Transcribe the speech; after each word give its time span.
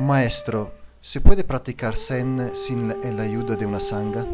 Maestro, 0.00 0.72
¿se 1.00 1.20
puede 1.20 1.44
practicar 1.44 1.94
Zen 1.94 2.56
sin 2.56 2.88
la 2.88 3.22
ayuda 3.22 3.54
de 3.54 3.66
una 3.66 3.78
sangha? 3.78 4.24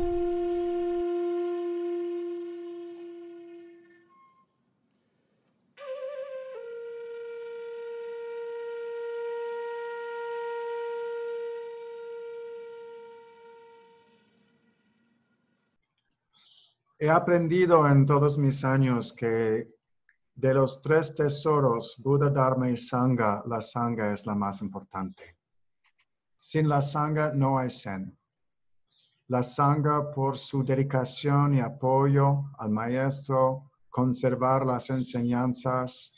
He 16.99 17.11
aprendido 17.11 17.89
en 17.89 18.07
todos 18.07 18.39
mis 18.39 18.65
años 18.65 19.13
que 19.13 19.69
de 20.37 20.55
los 20.55 20.81
tres 20.81 21.15
tesoros, 21.17 21.97
Buda, 21.99 22.31
Dharma 22.31 22.71
y 22.71 22.77
Sangha, 22.77 23.43
la 23.47 23.61
Sangha 23.61 24.13
es 24.13 24.27
la 24.27 24.37
más 24.37 24.63
importante. 24.63 25.36
Sin 26.39 26.69
la 26.69 26.81
Sangha 26.81 27.33
no 27.35 27.59
hay 27.59 27.71
Zen. 27.71 28.17
La 29.29 29.43
Sangha, 29.43 30.13
por 30.13 30.37
su 30.37 30.63
dedicación 30.63 31.55
y 31.55 31.61
apoyo 31.61 32.45
al 32.59 32.71
maestro, 32.71 33.71
conservar 33.89 34.67
las 34.67 34.91
enseñanzas, 34.91 36.15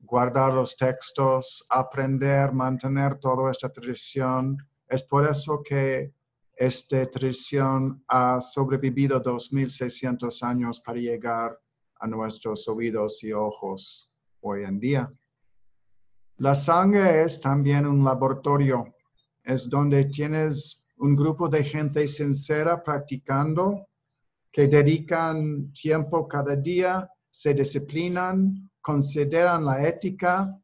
guardar 0.00 0.52
los 0.52 0.76
textos, 0.76 1.64
aprender, 1.70 2.52
mantener 2.52 3.18
toda 3.18 3.50
esta 3.50 3.70
tradición. 3.70 4.58
Es 4.88 5.04
por 5.04 5.28
eso 5.28 5.62
que 5.62 6.12
esta 6.56 7.06
tradición 7.06 8.04
ha 8.08 8.40
sobrevivido 8.40 9.20
2600 9.20 10.42
años 10.42 10.80
para 10.80 10.98
llegar 10.98 11.58
a 12.00 12.06
nuestros 12.06 12.66
oídos 12.68 13.22
y 13.22 13.32
ojos 13.32 14.12
hoy 14.40 14.64
en 14.64 14.80
día. 14.80 15.12
La 16.38 16.54
sangre 16.54 17.22
es 17.22 17.40
también 17.40 17.86
un 17.86 18.04
laboratorio 18.04 18.94
es 19.52 19.68
donde 19.68 20.04
tienes 20.06 20.84
un 20.98 21.16
grupo 21.16 21.48
de 21.48 21.64
gente 21.64 22.06
sincera 22.06 22.82
practicando, 22.82 23.86
que 24.52 24.68
dedican 24.68 25.72
tiempo 25.72 26.26
cada 26.28 26.56
día, 26.56 27.08
se 27.30 27.54
disciplinan, 27.54 28.70
consideran 28.80 29.64
la 29.64 29.86
ética 29.86 30.56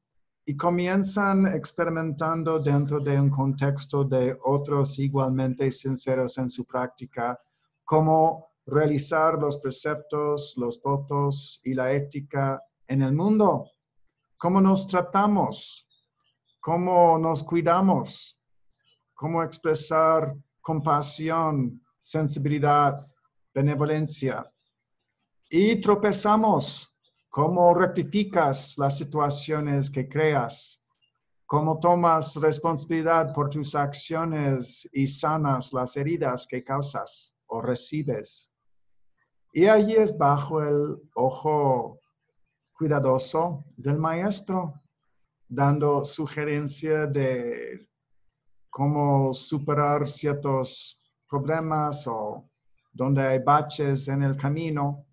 y 0.45 0.57
comienzan 0.57 1.47
experimentando 1.47 2.59
dentro 2.59 3.01
de 3.01 3.21
un 3.21 3.31
contexto 3.31 4.05
de 4.05 4.37
otros 4.45 4.99
igualmente 4.99 5.71
sinceros 5.71 6.39
en 6.39 6.49
su 6.49 6.65
práctica, 6.65 7.39
cómo 7.85 8.49
realizar 8.67 9.39
los 9.39 9.59
preceptos, 9.59 10.55
los 10.57 10.81
votos 10.83 11.61
y 11.65 11.75
la 11.75 11.93
ética 11.93 12.63
en 12.89 13.03
el 13.03 13.13
mundo, 13.13 13.71
cómo 14.37 14.61
nos 14.61 14.87
tratamos, 14.87 15.89
cómo 16.61 17.19
nos 17.19 17.43
cuidamos, 17.43 18.41
cómo 19.17 19.43
expresar 19.43 20.37
compasión, 20.61 21.83
sensibilidad, 21.99 23.05
benevolencia. 23.53 24.49
Y 25.49 25.81
tropezamos, 25.81 26.95
cómo 27.31 27.75
rectificas 27.75 28.77
las 28.79 28.99
situaciones 28.99 29.91
que 29.91 30.09
creas, 30.09 30.83
cómo 31.47 31.81
tomas 31.81 32.37
responsabilidad 32.37 33.33
por 33.33 33.49
tus 33.51 33.75
acciones 33.75 34.89
y 34.93 35.07
sanas 35.07 35.73
las 35.73 35.97
heridas 35.97 36.47
que 36.47 36.63
causas 36.63 37.35
o 37.47 37.63
recibes. 37.63 38.53
Y 39.53 39.67
allí 39.67 39.95
es 39.95 40.19
bajo 40.19 40.61
el 40.61 40.97
ojo 41.15 42.01
cuidadoso 42.77 43.65
del 43.77 43.97
maestro, 43.97 44.75
dando 45.49 46.05
sugerencia 46.05 47.07
de 47.07 47.89
cómo 48.77 49.33
superar 49.33 50.07
ciertos 50.07 51.01
problemas 51.27 52.07
o 52.07 52.47
donde 52.93 53.23
hay 53.23 53.39
baches 53.39 54.07
en 54.09 54.23
el 54.23 54.37
camino 54.37 55.07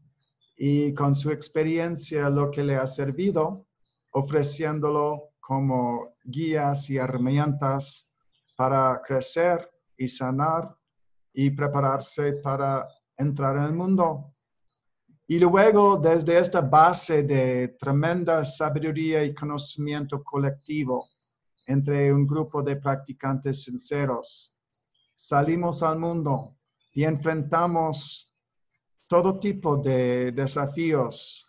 y 0.57 0.93
con 0.93 1.15
su 1.15 1.31
experiencia 1.31 2.29
lo 2.29 2.51
que 2.51 2.61
le 2.61 2.75
ha 2.75 2.85
servido, 2.85 3.65
ofreciéndolo 4.11 5.29
como 5.39 6.09
guías 6.25 6.89
y 6.89 6.97
herramientas 6.97 8.11
para 8.57 9.01
crecer 9.01 9.71
y 9.95 10.09
sanar 10.09 10.75
y 11.31 11.49
prepararse 11.51 12.33
para 12.43 12.85
entrar 13.17 13.55
en 13.55 13.63
el 13.63 13.73
mundo. 13.73 14.29
Y 15.25 15.39
luego, 15.39 15.95
desde 15.95 16.37
esta 16.37 16.59
base 16.59 17.23
de 17.23 17.69
tremenda 17.79 18.43
sabiduría 18.43 19.23
y 19.23 19.33
conocimiento 19.33 20.21
colectivo, 20.21 21.07
entre 21.65 22.13
un 22.13 22.27
grupo 22.27 22.61
de 22.61 22.75
practicantes 22.75 23.63
sinceros. 23.63 24.55
Salimos 25.13 25.83
al 25.83 25.99
mundo 25.99 26.57
y 26.91 27.03
enfrentamos 27.03 28.33
todo 29.07 29.39
tipo 29.39 29.77
de 29.77 30.31
desafíos, 30.31 31.47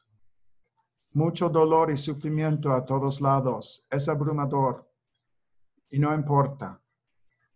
mucho 1.13 1.49
dolor 1.49 1.91
y 1.91 1.97
sufrimiento 1.97 2.73
a 2.73 2.85
todos 2.85 3.21
lados. 3.21 3.87
Es 3.91 4.09
abrumador 4.09 4.91
y 5.91 5.99
no 5.99 6.15
importa. 6.15 6.81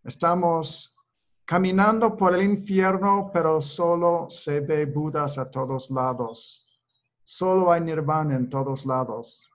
Estamos 0.04 0.96
caminando 1.44 2.16
por 2.16 2.34
el 2.34 2.42
infierno, 2.42 3.30
pero 3.32 3.60
solo 3.60 4.28
se 4.30 4.60
ve 4.60 4.86
Budas 4.86 5.38
a 5.38 5.50
todos 5.50 5.90
lados. 5.90 6.66
Solo 7.24 7.70
hay 7.70 7.82
nirvana 7.82 8.36
en 8.36 8.48
todos 8.48 8.86
lados 8.86 9.52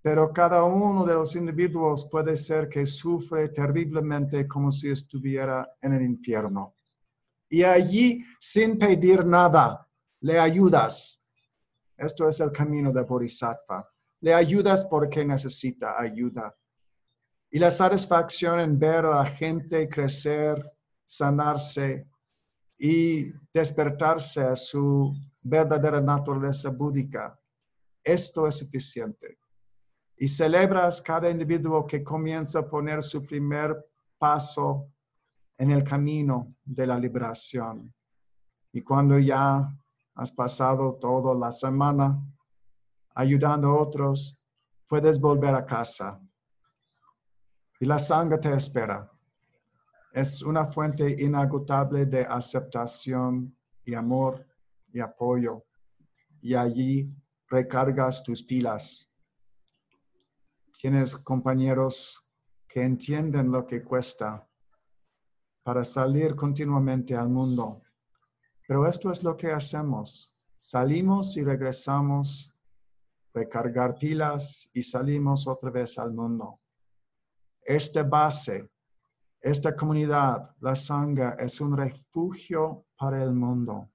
pero 0.00 0.32
cada 0.32 0.62
uno 0.62 1.04
de 1.04 1.14
los 1.14 1.34
individuos 1.34 2.08
puede 2.10 2.36
ser 2.36 2.68
que 2.68 2.86
sufre 2.86 3.48
terriblemente 3.48 4.46
como 4.46 4.70
si 4.70 4.90
estuviera 4.90 5.66
en 5.82 5.92
el 5.92 6.02
infierno. 6.02 6.74
Y 7.48 7.62
allí, 7.64 8.24
sin 8.38 8.78
pedir 8.78 9.24
nada, 9.24 9.88
le 10.20 10.38
ayudas. 10.38 11.20
Esto 11.96 12.28
es 12.28 12.38
el 12.40 12.52
camino 12.52 12.92
de 12.92 13.02
Bodhisattva. 13.02 13.88
Le 14.20 14.34
ayudas 14.34 14.84
porque 14.84 15.24
necesita 15.24 16.00
ayuda. 16.00 16.54
Y 17.50 17.58
la 17.58 17.70
satisfacción 17.70 18.60
en 18.60 18.78
ver 18.78 19.06
a 19.06 19.22
la 19.22 19.26
gente 19.26 19.88
crecer, 19.88 20.62
sanarse 21.04 22.08
y 22.78 23.32
despertarse 23.52 24.42
a 24.42 24.54
su 24.54 25.12
verdadera 25.42 26.00
naturaleza 26.00 26.70
búdica. 26.70 27.36
Esto 28.04 28.46
es 28.46 28.58
suficiente 28.58 29.38
y 30.20 30.26
celebras 30.26 31.00
cada 31.00 31.30
individuo 31.30 31.86
que 31.86 32.02
comienza 32.02 32.60
a 32.60 32.68
poner 32.68 33.02
su 33.02 33.24
primer 33.24 33.76
paso 34.18 34.90
en 35.56 35.70
el 35.70 35.84
camino 35.84 36.48
de 36.64 36.86
la 36.86 36.98
liberación. 36.98 37.92
Y 38.72 38.82
cuando 38.82 39.18
ya 39.18 39.72
has 40.16 40.32
pasado 40.32 40.98
toda 41.00 41.34
la 41.34 41.52
semana 41.52 42.20
ayudando 43.14 43.68
a 43.68 43.80
otros, 43.80 44.36
puedes 44.88 45.20
volver 45.20 45.54
a 45.54 45.64
casa. 45.64 46.20
Y 47.78 47.86
la 47.86 47.98
sangre 48.00 48.38
te 48.38 48.52
espera. 48.52 49.08
Es 50.12 50.42
una 50.42 50.66
fuente 50.66 51.08
inagotable 51.22 52.06
de 52.06 52.22
aceptación 52.22 53.56
y 53.84 53.94
amor 53.94 54.44
y 54.92 54.98
apoyo. 54.98 55.64
Y 56.40 56.54
allí 56.54 57.08
recargas 57.48 58.22
tus 58.24 58.42
pilas 58.42 59.07
tienes 60.78 61.16
compañeros 61.16 62.30
que 62.68 62.82
entienden 62.82 63.50
lo 63.50 63.66
que 63.66 63.82
cuesta 63.82 64.48
para 65.64 65.82
salir 65.82 66.36
continuamente 66.36 67.16
al 67.16 67.28
mundo. 67.28 67.82
Pero 68.66 68.86
esto 68.86 69.10
es 69.10 69.24
lo 69.24 69.36
que 69.36 69.50
hacemos. 69.50 70.32
Salimos 70.56 71.36
y 71.36 71.42
regresamos 71.42 72.54
recargar 73.34 73.98
pilas 73.98 74.70
y 74.72 74.82
salimos 74.82 75.48
otra 75.48 75.70
vez 75.70 75.98
al 75.98 76.12
mundo. 76.12 76.60
Esta 77.60 78.04
base, 78.04 78.70
esta 79.40 79.74
comunidad, 79.74 80.54
la 80.60 80.76
Sangha, 80.76 81.36
es 81.40 81.60
un 81.60 81.76
refugio 81.76 82.86
para 82.96 83.22
el 83.22 83.32
mundo 83.32 83.90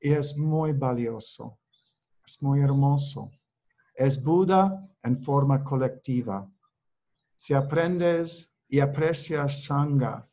y 0.00 0.12
es 0.12 0.36
muy 0.38 0.72
valioso, 0.72 1.58
es 2.24 2.42
muy 2.42 2.60
hermoso. 2.60 3.30
Es 3.98 4.22
Buda 4.22 4.88
en 5.02 5.18
forma 5.18 5.64
colectiva. 5.64 6.48
Si 7.34 7.52
aprendes 7.52 8.54
y 8.68 8.78
aprecias 8.78 9.64
Sangha, 9.64 10.24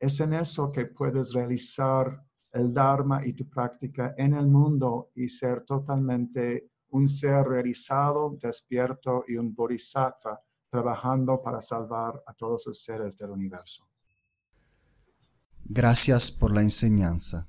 es 0.00 0.20
en 0.20 0.32
eso 0.32 0.72
que 0.72 0.86
puedes 0.86 1.34
realizar 1.34 2.24
el 2.52 2.72
Dharma 2.72 3.26
y 3.26 3.34
tu 3.34 3.46
práctica 3.50 4.14
en 4.16 4.32
el 4.32 4.46
mundo 4.46 5.10
y 5.14 5.28
ser 5.28 5.66
totalmente 5.66 6.70
un 6.92 7.06
ser 7.06 7.46
realizado, 7.46 8.38
despierto 8.40 9.24
y 9.28 9.36
un 9.36 9.54
bodhisattva 9.54 10.40
trabajando 10.70 11.42
para 11.42 11.60
salvar 11.60 12.22
a 12.26 12.32
todos 12.32 12.64
los 12.68 12.82
seres 12.82 13.18
del 13.18 13.32
universo. 13.32 13.86
Gracias 15.66 16.30
por 16.30 16.54
la 16.54 16.62
enseñanza. 16.62 17.48